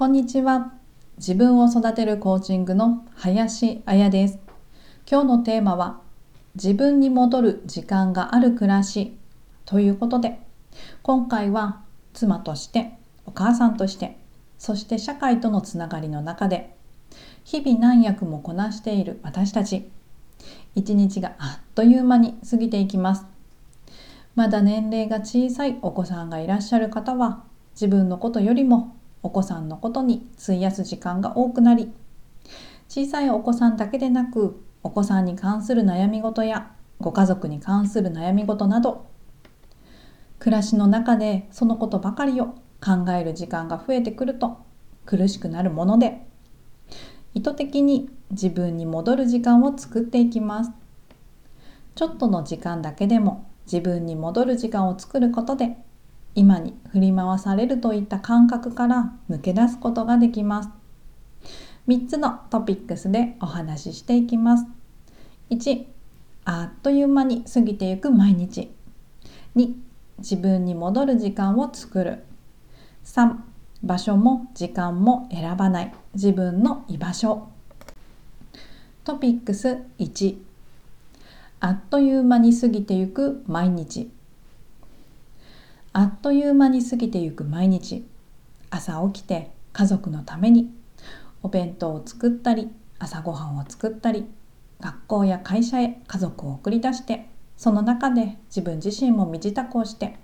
[0.00, 0.72] こんにちは。
[1.18, 4.38] 自分を育てるコーチングの林彩です。
[5.06, 6.00] 今日のテーマは
[6.54, 9.14] 自分に戻る時間がある暮らし
[9.66, 10.40] ということで、
[11.02, 11.82] 今回は
[12.14, 12.94] 妻として、
[13.26, 14.16] お母さんとして、
[14.56, 16.74] そして社会とのつながりの中で、
[17.44, 19.90] 日々何役もこなしている私たち、
[20.74, 23.26] 一日があっという間に過ぎていきます。
[24.34, 27.44] まだ年齢が小さいお子さんがいらっしゃる方は、
[27.74, 31.92] 自分のことよりもお子さんのことに費やす時間が多くなり
[32.88, 39.06] 小さいお子さんだけでなくお子さんに関する悩み事やご家族に関する悩み事など
[40.38, 44.58] 暮らしの中でそのことばかりを考える時間が増えてくると
[45.04, 46.26] 苦しくなるもので
[47.34, 50.72] 意図的に自分に戻る時間を作っていきます。
[51.94, 55.76] ちょっとの時間だけでも自分に戻る時間を作ることで
[56.34, 60.70] 今に振り回されるといった感覚から抜け出すことができます。
[61.88, 64.66] 3つのトピックスでお話ししていきます。
[65.50, 65.84] 1、
[66.44, 68.70] あっという間に過ぎていく毎日。
[69.56, 69.74] 2、
[70.18, 72.22] 自分に戻る時間を作る。
[73.04, 73.36] 3、
[73.82, 77.48] 場所も時間も選ばない自分の居場所。
[79.02, 80.36] トピックス1、
[81.58, 84.10] あっという間に過ぎてゆく毎日。
[85.92, 88.06] あっという間に過ぎてゆく毎日。
[88.70, 90.72] 朝起きて家族のために
[91.42, 94.26] お弁当を作ったり朝ごはんを作ったり
[94.78, 100.16] 学校や会社へ家族を送り出してその中で自分自身も身支度をして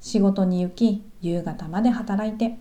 [0.00, 2.58] 仕事に行き夕方まで働いて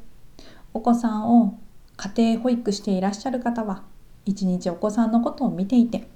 [0.73, 1.57] お子さんを
[1.95, 3.83] 家庭保育していらっしゃる方は
[4.25, 6.07] 一日お子さんのことを見ていて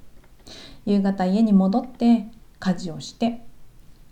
[0.86, 2.28] 夕方家に戻って
[2.60, 3.44] 家事をして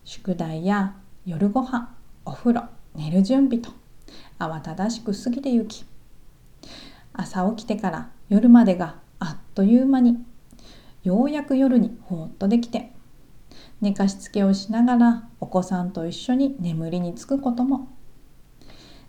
[0.03, 2.63] 宿題や夜ご飯お風呂
[2.95, 3.71] 寝る準備と
[4.39, 5.83] 慌ただしく過ぎてゆき
[7.11, 10.17] 朝起きてから夜までがあっという間に
[11.03, 12.93] ようやく夜にほっとできて
[13.81, 17.89] 寝かしつけをしながらお子さんと一緒に眠りにつくことも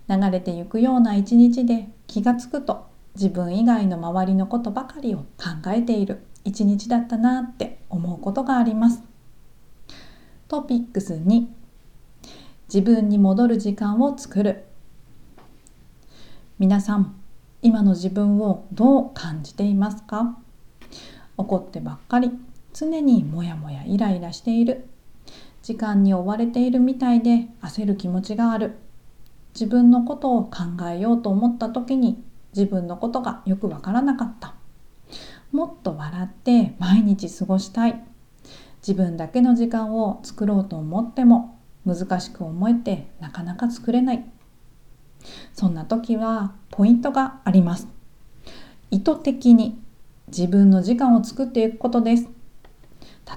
[0.09, 5.25] 流れてゆくような一日で気がつくと自分以外の周りのことばかりを考
[5.69, 9.03] えている一日だったなって思うことがあります。
[10.49, 11.60] トピックス2
[12.73, 14.65] 自分に戻る時間を作る。
[16.61, 17.17] 皆さん
[17.63, 20.39] 今の自分をどう感じていますか？
[21.37, 22.31] 怒ってばっかり
[22.73, 24.87] 常にモヤモヤイライラしている。
[25.63, 28.77] 時間に追われているみたいで焦る気持ちがある。
[29.53, 32.23] 自分のことを考えようと思った時に
[32.55, 34.55] 自分のことがよくわからなかった。
[35.51, 38.01] もっと笑って毎日過ごしたい。
[38.81, 44.25] 自分だけの時間を作ろうと思っても難しく思えてなかなか作れない。
[45.53, 47.89] そんな時はポイントがあります。
[48.91, 49.81] 意図的に
[50.29, 52.29] 自分の時間を作っていくことです。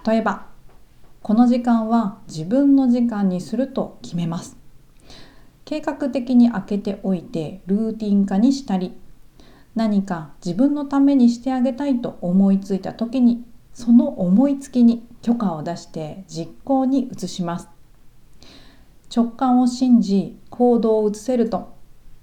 [0.06, 0.48] 例えば
[1.22, 4.58] この時間は自分の時間にすると決めます。
[5.66, 8.94] 計画的に空けておいてルーティン化にしたり
[9.75, 13.44] 何か自分のためにしてあげたいと思いついた時に
[13.74, 17.72] その思いつきに許可を出して実行に移します。
[19.16, 21.75] 直感を信じ行動を移せると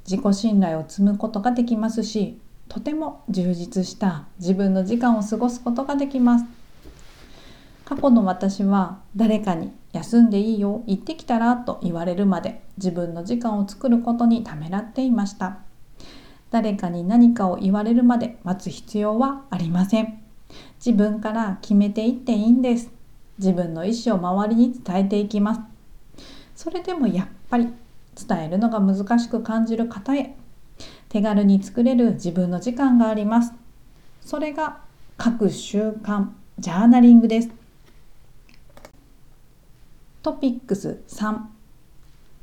[0.04, 6.44] 自己信頼を積むことができますしとても充実した自分の時間を過ごすことができます。
[7.84, 15.58] 過去の私は誰かに休んでいいよ行ってきたらと言われるまで自分の時間を作ることにためらっていました。
[16.52, 20.22] 誰かに何かを言われるまで待つ必要はありません。
[20.84, 22.90] 自分から決めていっていいんです。
[23.38, 25.69] 自分の意思を周りに伝えていきます。
[26.60, 27.68] それでもやっぱり
[28.14, 30.34] 伝えるのが難しく感じる方へ
[31.08, 33.54] 手軽に作れる自分の時間があります。
[34.20, 34.82] それが
[35.16, 36.26] 各習慣
[36.58, 37.48] ジャーナリングです。
[40.22, 41.38] トピックス3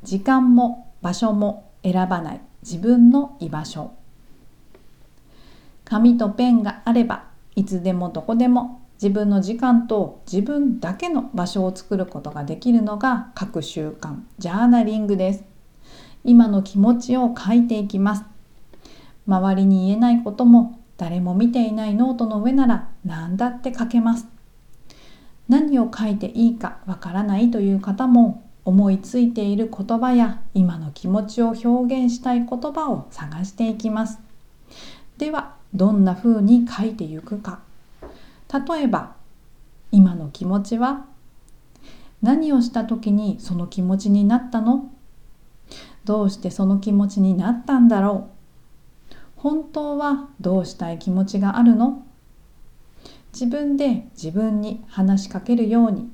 [0.01, 3.91] 時間も場所も選ばない自分の居場所
[5.85, 7.25] 紙とペンがあれば
[7.55, 15.44] いつでもどこでも自分の時間と自分だけの場所を作ることができるのが各習慣ジャーナリングです。
[16.23, 18.23] 今の気持ちを書いていきます。
[19.28, 24.28] 周りに言えないことも誰も見ていないノートの上なら何だって書けます。
[25.47, 34.20] 何を書いていいかわからないという方も思いついている言葉や今の気持ちを表現したい言葉を探していきます。
[35.20, 37.66] ではどんな風に書いていくか。
[38.52, 39.16] 例えば
[39.91, 41.05] 今の気持ちは？
[42.22, 44.91] 何をした時にその気持ちになったの？
[46.05, 48.29] どうしてその気持ちになったんだろ
[49.11, 49.16] う？
[49.35, 52.05] 本当はどうしたい気持ちがあるの？
[53.34, 56.09] 自分で自分に話しかけるように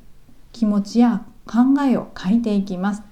[0.51, 3.03] 気持ちや考えを書いていきます。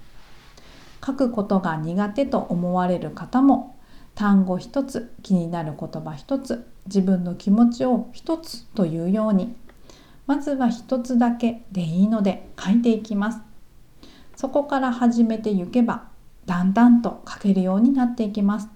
[1.04, 3.76] 書くことが苦手と思われる方も
[4.14, 9.54] 単語一つ気になる言葉一つ自分の気持ちを一つというように
[10.26, 13.40] まずは一つだけでいいので書いていきます。
[14.36, 16.04] そこから始めていけば
[16.46, 18.68] だんだんと書けるようになっていきます。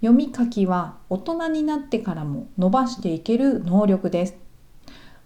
[0.00, 4.34] 読み書きは大人になってからも伸ばしていける能力です。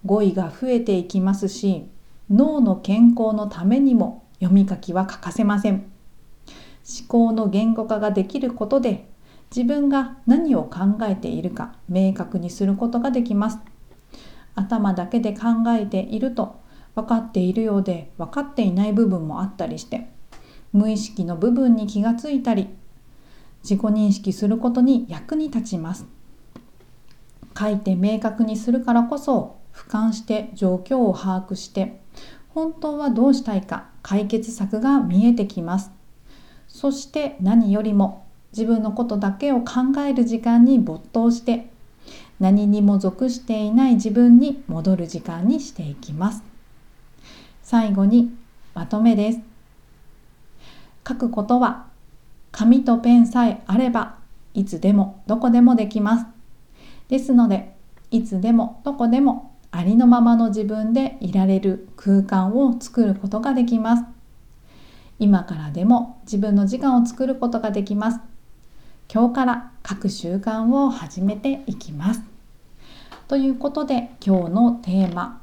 [0.04, 1.86] 語彙が増えていきますし
[2.28, 5.91] 脳の健康のためにも読み書きは欠かせません。
[6.88, 9.08] 思考の言語化ができることで
[9.54, 13.58] 自分が何を考えているか明確にすることができます。
[14.54, 16.60] 頭だけで考えていると
[16.94, 20.08] 分かっているようで分かっていない部分もあったりして
[20.72, 22.68] 無意識の部分に気がついたり
[23.62, 26.06] 自己認識することに役に立ちます。
[27.58, 32.00] 書いて明確にするからこそ俯瞰して状況を把握して
[32.48, 35.90] 本当はどうしたいか解決策が見えてきます。
[36.72, 41.68] そして何よりも自分のことだけを考える時間に没頭して
[42.40, 46.42] 何にも属していない自分に戻る時間にしていきます。
[47.62, 48.34] 最後に
[48.74, 49.40] まとめです。
[51.06, 51.86] 書くことは
[52.50, 54.16] 紙とペンさえあれば
[54.54, 56.26] いつでもどこでもできます。
[57.08, 57.74] ですので
[58.10, 64.11] いつでもどこでもありのままの自分でいられる空間を作ることができます。
[65.22, 68.18] 今からでも自分の時間を作ることができます。
[69.08, 72.22] 今日から書く習慣を始めていきます。
[73.28, 75.40] ということで今日のテーマ。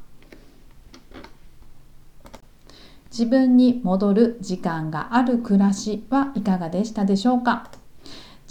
[3.09, 7.71] 自分に戻る時間がある暮らしはいかがでしたでしょうか。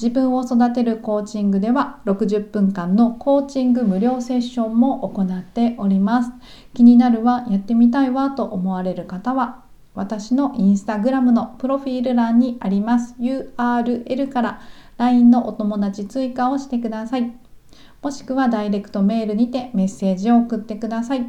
[0.00, 6.32] 自分を育てるコーチングでは60分間のコーチング無料セッションも行っております。
[6.72, 9.67] 気になるわやってみたいわと思われる方は
[9.98, 14.60] 私のインスタグラムのプロフィール欄にあります URL から
[14.96, 17.32] LINE のお友達追加をしてください
[18.00, 21.26] もしくはダイレクトメールにてメッセージを送ってください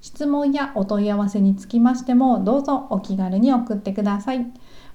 [0.00, 4.46] 質問やお問い合わせにつきましてもどうぞお気軽に送ってください。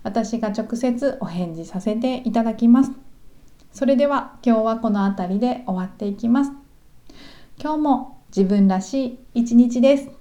[0.03, 2.91] 私が直接お返事させていただきます。
[3.71, 6.51] それでは今日はこの辺りで終わっていきます。
[7.61, 10.20] 今日も自分らしい一日です。